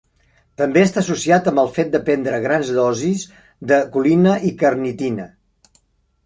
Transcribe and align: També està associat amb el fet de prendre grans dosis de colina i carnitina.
També 0.59 0.81
està 0.85 1.01
associat 1.01 1.49
amb 1.51 1.61
el 1.63 1.69
fet 1.75 1.91
de 1.95 2.01
prendre 2.07 2.39
grans 2.45 2.71
dosis 2.79 3.27
de 3.73 3.79
colina 3.99 4.35
i 4.49 4.51
carnitina. 4.65 5.29